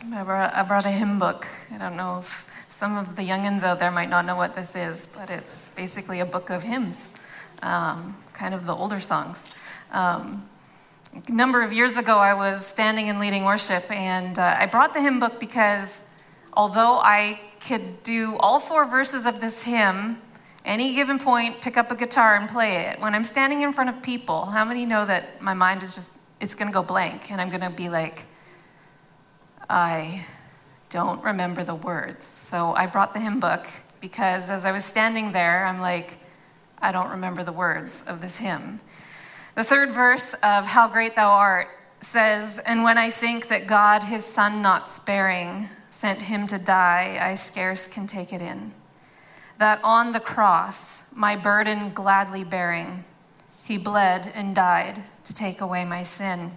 I 0.00 0.22
brought, 0.22 0.54
I 0.54 0.62
brought 0.62 0.86
a 0.86 0.90
hymn 0.90 1.18
book. 1.18 1.46
I 1.72 1.78
don't 1.78 1.96
know 1.96 2.18
if 2.18 2.46
some 2.68 2.96
of 2.96 3.16
the 3.16 3.22
youngins 3.22 3.64
out 3.64 3.80
there 3.80 3.90
might 3.90 4.08
not 4.08 4.24
know 4.24 4.36
what 4.36 4.54
this 4.54 4.76
is, 4.76 5.06
but 5.06 5.28
it's 5.28 5.70
basically 5.70 6.20
a 6.20 6.26
book 6.26 6.50
of 6.50 6.62
hymns, 6.62 7.08
um, 7.62 8.16
kind 8.32 8.54
of 8.54 8.64
the 8.64 8.74
older 8.74 9.00
songs. 9.00 9.56
Um, 9.90 10.48
a 11.26 11.32
number 11.32 11.62
of 11.62 11.72
years 11.72 11.96
ago, 11.96 12.18
I 12.18 12.34
was 12.34 12.64
standing 12.64 13.08
and 13.08 13.18
leading 13.18 13.44
worship, 13.44 13.90
and 13.90 14.38
uh, 14.38 14.56
I 14.58 14.66
brought 14.66 14.94
the 14.94 15.00
hymn 15.00 15.18
book 15.18 15.40
because 15.40 16.04
although 16.52 17.00
I 17.02 17.40
could 17.66 18.02
do 18.04 18.36
all 18.38 18.60
four 18.60 18.86
verses 18.86 19.26
of 19.26 19.40
this 19.40 19.64
hymn, 19.64 20.22
any 20.64 20.94
given 20.94 21.18
point, 21.18 21.60
pick 21.60 21.76
up 21.76 21.90
a 21.90 21.96
guitar 21.96 22.36
and 22.36 22.48
play 22.48 22.86
it. 22.86 23.00
When 23.00 23.14
I'm 23.14 23.24
standing 23.24 23.62
in 23.62 23.72
front 23.72 23.90
of 23.90 24.00
people, 24.02 24.46
how 24.46 24.64
many 24.64 24.86
know 24.86 25.04
that 25.06 25.42
my 25.42 25.54
mind 25.54 25.82
is 25.82 25.94
just, 25.94 26.12
it's 26.40 26.54
gonna 26.54 26.70
go 26.70 26.84
blank, 26.84 27.32
and 27.32 27.40
I'm 27.40 27.50
gonna 27.50 27.70
be 27.70 27.88
like, 27.88 28.26
I 29.68 30.26
don't 30.88 31.22
remember 31.22 31.62
the 31.64 31.74
words. 31.74 32.24
So 32.24 32.74
I 32.74 32.86
brought 32.86 33.12
the 33.12 33.20
hymn 33.20 33.40
book 33.40 33.66
because 34.00 34.50
as 34.50 34.64
I 34.64 34.72
was 34.72 34.84
standing 34.84 35.32
there, 35.32 35.66
I'm 35.66 35.80
like, 35.80 36.18
I 36.78 36.92
don't 36.92 37.10
remember 37.10 37.42
the 37.42 37.52
words 37.52 38.02
of 38.06 38.20
this 38.20 38.38
hymn. 38.38 38.80
The 39.54 39.64
third 39.64 39.92
verse 39.92 40.34
of 40.34 40.66
How 40.66 40.88
Great 40.88 41.16
Thou 41.16 41.28
Art 41.28 41.68
says, 42.00 42.60
And 42.60 42.84
when 42.84 42.96
I 42.96 43.10
think 43.10 43.48
that 43.48 43.66
God, 43.66 44.04
his 44.04 44.24
son 44.24 44.62
not 44.62 44.88
sparing, 44.88 45.68
sent 45.90 46.22
him 46.22 46.46
to 46.46 46.58
die, 46.58 47.18
I 47.20 47.34
scarce 47.34 47.86
can 47.86 48.06
take 48.06 48.32
it 48.32 48.40
in. 48.40 48.72
That 49.58 49.80
on 49.82 50.12
the 50.12 50.20
cross, 50.20 51.02
my 51.12 51.34
burden 51.34 51.90
gladly 51.90 52.44
bearing, 52.44 53.04
he 53.64 53.76
bled 53.76 54.30
and 54.34 54.54
died 54.54 55.02
to 55.24 55.34
take 55.34 55.60
away 55.60 55.84
my 55.84 56.04
sin. 56.04 56.52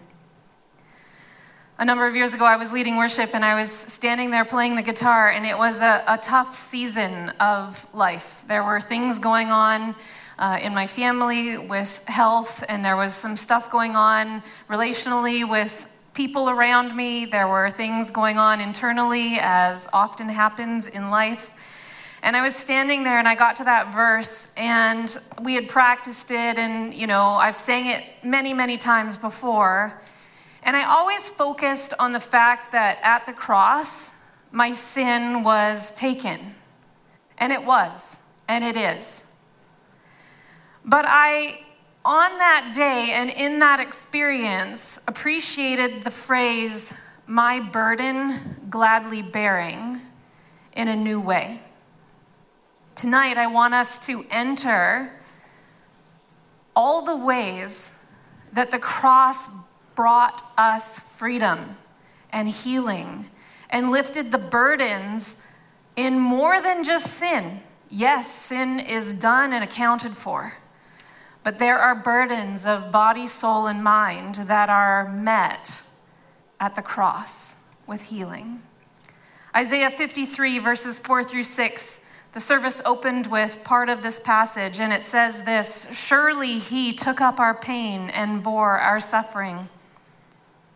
A 1.81 1.85
number 1.85 2.05
of 2.05 2.15
years 2.15 2.35
ago, 2.35 2.45
I 2.45 2.57
was 2.57 2.71
leading 2.71 2.97
worship 2.97 3.33
and 3.33 3.43
I 3.43 3.55
was 3.55 3.71
standing 3.71 4.29
there 4.29 4.45
playing 4.45 4.75
the 4.75 4.83
guitar, 4.83 5.31
and 5.31 5.47
it 5.47 5.57
was 5.57 5.81
a, 5.81 6.03
a 6.07 6.15
tough 6.15 6.53
season 6.53 7.29
of 7.39 7.87
life. 7.91 8.45
There 8.47 8.63
were 8.63 8.79
things 8.79 9.17
going 9.17 9.49
on 9.49 9.95
uh, 10.37 10.59
in 10.61 10.75
my 10.75 10.85
family 10.85 11.57
with 11.57 11.99
health, 12.05 12.63
and 12.69 12.85
there 12.85 12.95
was 12.95 13.15
some 13.15 13.35
stuff 13.35 13.71
going 13.71 13.95
on 13.95 14.43
relationally 14.69 15.43
with 15.49 15.87
people 16.13 16.51
around 16.51 16.95
me. 16.95 17.25
There 17.25 17.47
were 17.47 17.71
things 17.71 18.11
going 18.11 18.37
on 18.37 18.61
internally, 18.61 19.39
as 19.41 19.89
often 19.91 20.29
happens 20.29 20.87
in 20.87 21.09
life. 21.09 22.19
And 22.21 22.35
I 22.35 22.43
was 22.43 22.55
standing 22.55 23.03
there 23.03 23.17
and 23.17 23.27
I 23.27 23.33
got 23.33 23.55
to 23.55 23.63
that 23.63 23.91
verse 23.91 24.47
and 24.55 25.17
we 25.41 25.55
had 25.55 25.67
practiced 25.67 26.29
it 26.29 26.59
and 26.59 26.93
you 26.93 27.07
know, 27.07 27.29
I've 27.29 27.55
sang 27.55 27.87
it 27.87 28.03
many, 28.23 28.53
many 28.53 28.77
times 28.77 29.17
before. 29.17 29.99
And 30.71 30.77
I 30.77 30.85
always 30.85 31.29
focused 31.29 31.93
on 31.99 32.13
the 32.13 32.19
fact 32.21 32.71
that 32.71 32.97
at 33.03 33.25
the 33.25 33.33
cross, 33.33 34.13
my 34.53 34.71
sin 34.71 35.43
was 35.43 35.91
taken. 35.91 36.55
And 37.37 37.51
it 37.51 37.65
was, 37.65 38.21
and 38.47 38.63
it 38.63 38.77
is. 38.77 39.25
But 40.85 41.03
I, 41.05 41.65
on 42.05 42.37
that 42.37 42.71
day 42.73 43.11
and 43.13 43.29
in 43.29 43.59
that 43.59 43.81
experience, 43.81 44.97
appreciated 45.09 46.03
the 46.03 46.09
phrase, 46.09 46.93
my 47.27 47.59
burden 47.59 48.39
gladly 48.69 49.21
bearing, 49.21 49.99
in 50.71 50.87
a 50.87 50.95
new 50.95 51.19
way. 51.19 51.63
Tonight, 52.95 53.37
I 53.37 53.47
want 53.47 53.73
us 53.73 53.99
to 54.05 54.25
enter 54.29 55.19
all 56.73 57.01
the 57.01 57.17
ways 57.17 57.91
that 58.53 58.71
the 58.71 58.79
cross 58.79 59.49
brought 59.95 60.41
us 60.57 60.99
freedom 60.99 61.77
and 62.31 62.47
healing 62.47 63.29
and 63.69 63.91
lifted 63.91 64.31
the 64.31 64.37
burdens 64.37 65.37
in 65.95 66.19
more 66.19 66.61
than 66.61 66.83
just 66.83 67.07
sin. 67.07 67.61
Yes, 67.89 68.31
sin 68.31 68.79
is 68.79 69.13
done 69.13 69.51
and 69.53 69.63
accounted 69.63 70.15
for, 70.15 70.53
but 71.43 71.59
there 71.59 71.77
are 71.77 71.95
burdens 71.95 72.65
of 72.65 72.91
body, 72.91 73.27
soul, 73.27 73.67
and 73.67 73.83
mind 73.83 74.35
that 74.35 74.69
are 74.69 75.09
met 75.09 75.83
at 76.59 76.75
the 76.75 76.81
cross 76.81 77.57
with 77.85 78.03
healing. 78.03 78.61
Isaiah 79.55 79.91
53, 79.91 80.59
verses 80.59 80.99
4 80.99 81.23
through 81.23 81.43
6. 81.43 81.99
The 82.33 82.39
service 82.39 82.81
opened 82.85 83.27
with 83.27 83.61
part 83.65 83.89
of 83.89 84.03
this 84.03 84.17
passage, 84.17 84.79
and 84.79 84.93
it 84.93 85.05
says 85.05 85.43
this 85.43 85.87
Surely 85.91 86.59
he 86.59 86.93
took 86.93 87.19
up 87.19 87.41
our 87.41 87.53
pain 87.53 88.09
and 88.11 88.41
bore 88.41 88.79
our 88.79 89.01
suffering. 89.01 89.67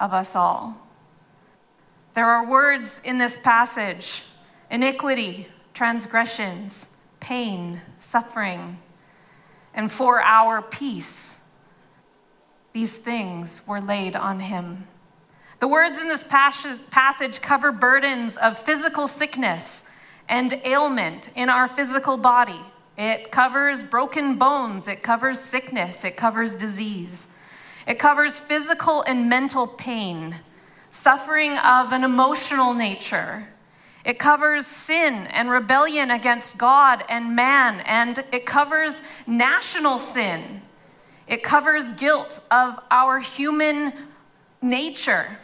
of 0.00 0.12
us 0.12 0.34
all. 0.34 0.88
There 2.14 2.26
are 2.26 2.48
words 2.48 3.00
in 3.04 3.18
this 3.18 3.36
passage 3.36 4.24
iniquity, 4.70 5.46
transgressions, 5.74 6.88
pain, 7.20 7.80
suffering, 7.98 8.78
and 9.74 9.92
for 9.92 10.20
our 10.20 10.62
peace. 10.62 11.38
These 12.72 12.96
things 12.96 13.66
were 13.66 13.80
laid 13.80 14.16
on 14.16 14.40
him. 14.40 14.86
The 15.58 15.68
words 15.68 16.00
in 16.00 16.08
this 16.08 16.24
passage 16.24 17.42
cover 17.42 17.70
burdens 17.70 18.36
of 18.38 18.56
physical 18.56 19.06
sickness 19.06 19.84
and 20.28 20.54
ailment 20.64 21.28
in 21.34 21.50
our 21.50 21.68
physical 21.68 22.16
body. 22.16 22.60
It 22.96 23.30
covers 23.30 23.82
broken 23.82 24.36
bones, 24.38 24.88
it 24.88 25.02
covers 25.02 25.40
sickness, 25.40 26.04
it 26.04 26.16
covers 26.16 26.54
disease. 26.54 27.28
It 27.90 27.98
covers 27.98 28.38
physical 28.38 29.02
and 29.02 29.28
mental 29.28 29.66
pain, 29.66 30.36
suffering 30.90 31.58
of 31.58 31.90
an 31.90 32.04
emotional 32.04 32.72
nature. 32.72 33.48
It 34.04 34.16
covers 34.16 34.64
sin 34.64 35.26
and 35.26 35.50
rebellion 35.50 36.08
against 36.08 36.56
God 36.56 37.02
and 37.08 37.34
man, 37.34 37.80
and 37.80 38.22
it 38.30 38.46
covers 38.46 39.02
national 39.26 39.98
sin. 39.98 40.62
It 41.26 41.42
covers 41.42 41.90
guilt 41.90 42.38
of 42.48 42.78
our 42.92 43.18
human 43.18 43.92
nature 44.62 45.38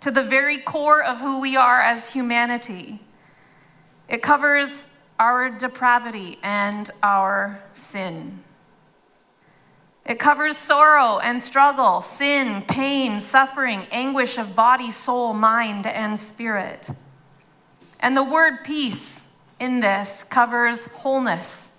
to 0.00 0.10
the 0.10 0.22
very 0.22 0.56
core 0.56 1.02
of 1.02 1.20
who 1.20 1.38
we 1.38 1.54
are 1.54 1.82
as 1.82 2.14
humanity. 2.14 2.98
It 4.08 4.22
covers 4.22 4.86
our 5.18 5.50
depravity 5.50 6.38
and 6.42 6.90
our 7.02 7.62
sin. 7.74 8.42
It 10.06 10.18
covers 10.18 10.56
sorrow 10.56 11.18
and 11.18 11.40
struggle, 11.40 12.02
sin, 12.02 12.62
pain, 12.68 13.20
suffering, 13.20 13.86
anguish 13.90 14.36
of 14.36 14.54
body, 14.54 14.90
soul, 14.90 15.32
mind, 15.32 15.86
and 15.86 16.20
spirit. 16.20 16.90
And 18.00 18.14
the 18.14 18.22
word 18.22 18.64
peace 18.64 19.24
in 19.58 19.80
this 19.80 20.22
covers 20.24 20.86
wholeness 20.86 21.70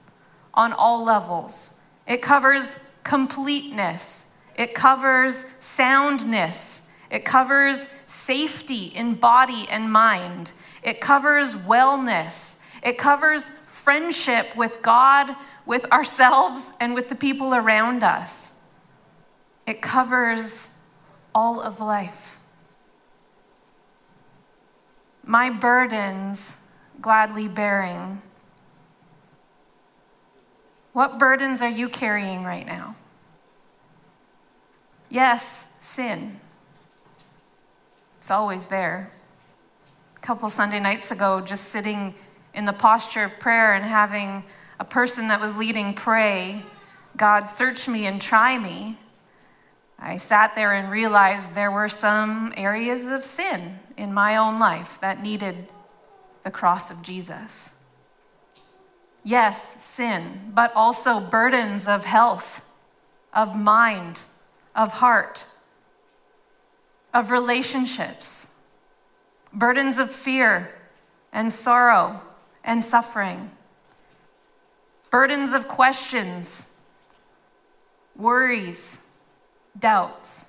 on 0.56 0.74
all 0.74 1.04
levels. 1.04 1.72
It 2.08 2.24
covers 2.24 2.80
completeness. 3.04 4.26
It 4.56 4.74
covers 4.74 5.46
soundness. 5.60 6.82
It 7.12 7.26
covers 7.26 7.88
safety 8.08 8.86
in 8.86 9.16
body 9.16 9.66
and 9.70 9.92
mind. 9.92 10.52
It 10.82 11.00
covers 11.00 11.56
wellness. 11.56 12.56
It 12.86 13.00
covers 13.00 13.50
friendship 13.66 14.56
with 14.56 14.84
God, 14.84 15.36
with 15.66 15.92
ourselves, 15.92 16.72
and 16.80 16.94
with 16.94 17.10
the 17.10 17.16
people 17.16 17.56
around 17.56 18.04
us. 18.04 18.54
It 19.66 19.82
covers 19.82 20.70
all 21.34 21.60
of 21.60 21.80
life. 21.80 22.40
My 25.24 25.50
burdens 25.50 26.58
gladly 27.02 27.48
bearing. 27.48 28.22
What 30.94 31.18
burdens 31.18 31.64
are 31.64 31.70
you 31.70 31.90
carrying 31.90 32.44
right 32.44 32.68
now? 32.68 32.96
Yes, 35.10 35.68
sin. 35.80 36.40
It's 38.20 38.30
always 38.30 38.68
there. 38.68 39.12
A 40.16 40.20
couple 40.20 40.52
Sunday 40.52 40.80
nights 40.80 41.12
ago, 41.12 41.42
just 41.42 41.66
sitting 41.66 42.14
in 42.56 42.66
the 42.66 42.74
posture 42.74 43.24
of 43.24 43.38
prayer 43.38 43.74
and 43.74 43.86
having 43.86 44.46
a 44.80 44.86
person 44.86 45.28
that 45.28 45.40
was 45.40 45.58
leading 45.58 45.94
pray, 45.94 46.64
God, 47.16 47.46
search 47.46 47.88
me 47.88 48.06
and 48.06 48.20
try 48.20 48.58
me. 48.58 48.98
I 50.00 50.18
sat 50.18 50.56
there 50.56 50.74
and 50.74 50.90
realized 50.90 51.54
there 51.54 51.72
were 51.72 51.90
some 51.90 52.54
areas 52.58 53.08
of 53.10 53.24
sin 53.24 53.80
in 53.98 54.14
my 54.14 54.38
own 54.38 54.58
life 54.58 55.00
that 55.02 55.22
needed 55.22 55.68
the 56.44 56.52
cross 56.52 56.90
of 56.90 57.02
Jesus. 57.02 57.74
Yes, 59.24 59.84
sin, 59.84 60.52
but 60.54 60.72
also 60.76 61.20
burdens 61.20 61.88
of 61.88 62.06
health, 62.06 62.64
of 63.34 63.58
mind, 63.58 64.24
of 64.76 64.94
heart, 64.94 65.46
of 67.14 67.32
relationships, 67.32 68.48
burdens 69.54 69.98
of 69.98 70.12
fear 70.12 70.76
and 71.34 71.52
sorrow 71.52 72.22
and 72.66 72.84
suffering, 72.84 73.52
burdens 75.12 75.54
of 75.54 75.68
questions, 75.70 76.68
worries, 78.18 79.00
doubts, 79.78 80.48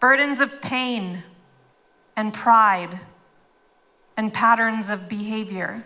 burdens 0.00 0.40
of 0.40 0.60
pain 0.62 1.22
and 2.16 2.32
pride 2.32 3.00
and 4.16 4.32
patterns 4.32 4.90
of 4.90 5.08
behavior. 5.08 5.84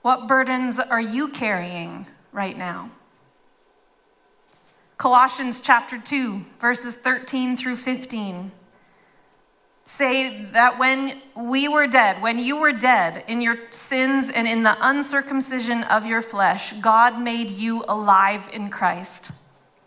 What 0.00 0.26
burdens 0.26 0.80
are 0.80 1.00
you 1.00 1.28
carrying 1.28 2.06
right 2.32 2.56
now? 2.56 2.90
Colossians 4.96 5.60
chapter 5.60 5.98
2, 5.98 6.40
verses 6.58 6.94
13 6.94 7.56
through 7.56 7.76
15 7.76 8.50
say 9.86 10.42
that 10.46 10.78
when 10.78 11.22
we 11.36 11.68
were 11.68 11.86
dead, 11.86 12.20
when 12.20 12.38
you 12.38 12.56
were 12.56 12.72
dead 12.72 13.24
in 13.28 13.40
your 13.40 13.56
sins 13.70 14.28
and 14.28 14.46
in 14.48 14.64
the 14.64 14.76
uncircumcision 14.80 15.84
of 15.84 16.04
your 16.04 16.20
flesh, 16.20 16.72
God 16.72 17.20
made 17.20 17.50
you 17.50 17.84
alive 17.88 18.50
in 18.52 18.68
Christ. 18.68 19.30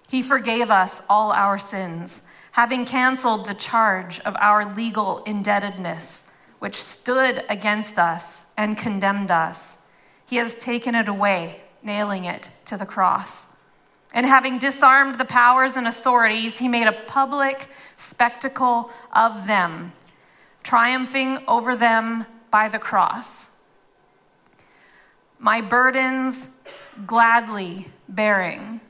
He 0.09 0.23
forgave 0.23 0.71
us 0.71 1.01
all 1.09 1.31
our 1.33 1.57
sins, 1.57 2.21
having 2.53 2.85
canceled 2.85 3.45
the 3.45 3.53
charge 3.53 4.19
of 4.21 4.35
our 4.39 4.73
legal 4.73 5.21
indebtedness, 5.25 6.23
which 6.59 6.75
stood 6.75 7.43
against 7.49 7.99
us 7.99 8.45
and 8.57 8.77
condemned 8.77 9.29
us. 9.29 9.77
He 10.27 10.37
has 10.37 10.55
taken 10.55 10.95
it 10.95 11.09
away, 11.09 11.61
nailing 11.83 12.23
it 12.23 12.51
to 12.65 12.77
the 12.77 12.85
cross. 12.85 13.47
And 14.13 14.25
having 14.25 14.57
disarmed 14.57 15.19
the 15.19 15.25
powers 15.25 15.75
and 15.75 15.87
authorities, 15.87 16.57
he 16.57 16.67
made 16.67 16.87
a 16.87 16.91
public 16.91 17.67
spectacle 17.95 18.91
of 19.13 19.45
them, 19.45 19.93
triumphing 20.63 21.39
over 21.47 21.75
them 21.75 22.25
by 22.49 22.69
the 22.69 22.79
cross. 22.79 23.49
My 25.37 25.61
burdens 25.61 26.49
gladly 27.05 27.89
bearing. 28.07 28.81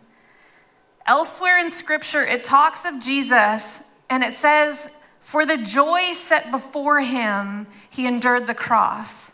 Elsewhere 1.05 1.59
in 1.59 1.69
scripture, 1.69 2.25
it 2.25 2.43
talks 2.43 2.85
of 2.85 2.99
Jesus 2.99 3.81
and 4.09 4.23
it 4.23 4.33
says, 4.33 4.89
For 5.19 5.45
the 5.45 5.57
joy 5.57 6.13
set 6.13 6.49
before 6.49 7.01
him, 7.01 7.67
he 7.89 8.07
endured 8.07 8.47
the 8.47 8.55
cross. 8.55 9.31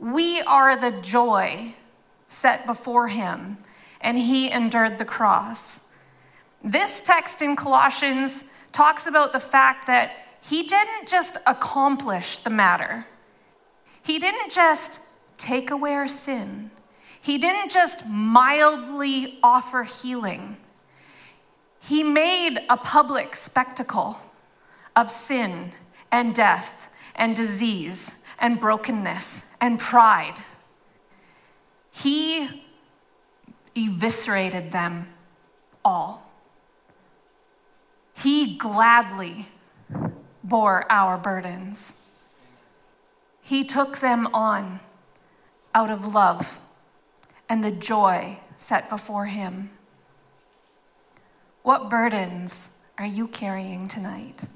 We 0.00 0.40
are 0.42 0.76
the 0.76 0.92
joy 1.00 1.74
set 2.28 2.66
before 2.66 3.08
him 3.08 3.58
and 4.00 4.18
he 4.18 4.50
endured 4.50 4.98
the 4.98 5.04
cross. 5.04 5.80
This 6.62 7.00
text 7.00 7.42
in 7.42 7.56
Colossians 7.56 8.44
talks 8.72 9.06
about 9.06 9.32
the 9.32 9.40
fact 9.40 9.86
that 9.86 10.12
he 10.40 10.62
didn't 10.62 11.08
just 11.08 11.36
accomplish 11.46 12.38
the 12.38 12.50
matter, 12.50 13.06
he 14.02 14.18
didn't 14.18 14.50
just 14.50 15.00
take 15.36 15.70
away 15.70 15.94
our 15.94 16.08
sin, 16.08 16.70
he 17.20 17.38
didn't 17.38 17.70
just 17.70 18.06
mildly 18.06 19.38
offer 19.42 19.82
healing. 19.82 20.56
He 21.80 22.02
made 22.02 22.58
a 22.68 22.76
public 22.76 23.34
spectacle 23.34 24.18
of 24.96 25.10
sin 25.10 25.72
and 26.10 26.34
death 26.34 26.90
and 27.14 27.34
disease 27.34 28.12
and 28.38 28.58
brokenness 28.58 29.44
and 29.60 29.78
pride. 29.78 30.34
He 31.90 32.64
eviscerated 33.84 34.72
them 34.72 35.06
all. 35.84 36.32
He 38.16 38.56
gladly 38.56 39.46
bore 40.42 40.90
our 40.90 41.16
burdens. 41.16 41.94
He 43.42 43.64
took 43.64 43.98
them 43.98 44.26
on 44.34 44.80
out 45.74 45.90
of 45.90 46.12
love 46.14 46.60
and 47.48 47.62
the 47.62 47.70
joy 47.70 48.40
set 48.56 48.88
before 48.88 49.26
him. 49.26 49.70
What 51.62 51.88
burdens 51.88 52.70
are 52.98 53.06
you 53.06 53.28
carrying 53.28 53.86
tonight? 53.86 54.46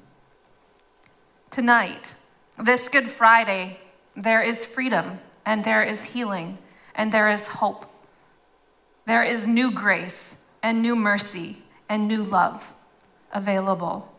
Tonight, 1.49 2.15
this 2.57 2.89
Good 2.89 3.07
Friday, 3.07 3.79
there 4.15 4.41
is 4.41 4.65
freedom 4.65 5.19
and 5.45 5.63
there 5.63 5.83
is 5.83 6.13
healing 6.13 6.57
and 6.95 7.11
there 7.11 7.29
is 7.29 7.47
hope. 7.47 7.92
There 9.05 9.23
is 9.23 9.47
new 9.47 9.69
grace 9.69 10.37
and 10.61 10.81
new 10.81 10.95
mercy 10.95 11.63
and 11.89 12.07
new 12.07 12.23
love 12.23 12.73
available. 13.33 14.12